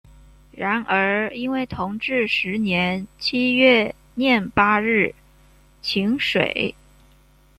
[0.51, 5.13] 然而因为同治十年七月廿八日
[5.79, 6.73] 请水。